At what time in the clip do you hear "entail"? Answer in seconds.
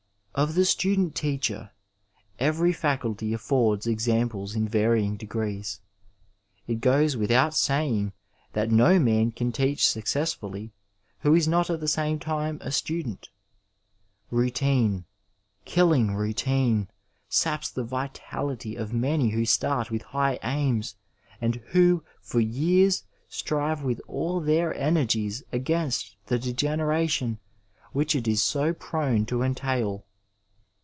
29.43-30.05